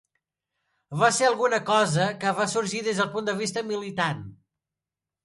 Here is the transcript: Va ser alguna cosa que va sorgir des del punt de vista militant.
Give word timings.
Va 1.01 1.09
ser 1.17 1.27
alguna 1.27 1.59
cosa 1.67 2.07
que 2.23 2.31
va 2.39 2.47
sorgir 2.53 2.81
des 2.87 3.03
del 3.03 3.13
punt 3.17 3.29
de 3.29 3.37
vista 3.43 3.63
militant. 3.69 4.25